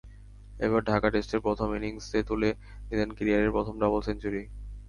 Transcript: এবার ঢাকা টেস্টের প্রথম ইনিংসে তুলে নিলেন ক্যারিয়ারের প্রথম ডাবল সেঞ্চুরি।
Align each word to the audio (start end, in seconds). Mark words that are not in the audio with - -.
এবার 0.59 0.81
ঢাকা 0.83 1.07
টেস্টের 1.09 1.41
প্রথম 1.41 1.67
ইনিংসে 1.77 2.19
তুলে 2.29 2.49
নিলেন 2.89 3.09
ক্যারিয়ারের 3.17 3.55
প্রথম 3.55 3.75
ডাবল 3.81 4.01
সেঞ্চুরি। 4.07 4.43